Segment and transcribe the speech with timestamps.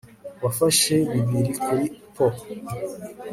[0.43, 2.41] Wafashe bibiri kuri poo